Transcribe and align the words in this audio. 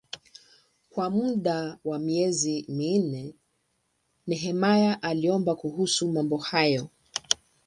Kwa 0.89 1.09
muda 1.09 1.77
wa 1.85 1.99
miezi 1.99 2.65
minne 2.69 3.33
Nehemia 4.27 5.01
aliomba 5.03 5.55
kuhusu 5.55 6.11
mambo 6.11 6.37
hayo. 6.37 6.89